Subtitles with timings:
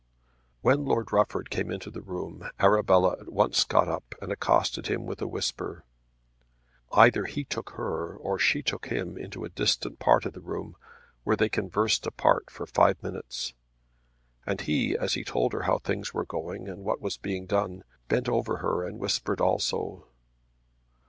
[0.61, 5.05] When Lord Rufford came into the room Arabella at once got up and accosted him
[5.05, 5.83] with a whisper.
[6.91, 10.75] Either he took her or she took him into a distant part of the room
[11.23, 13.53] where they conversed apart for five minutes.
[14.43, 17.83] And he, as he told her how things were going and what was being done,
[18.07, 20.07] bent over her and whispered also.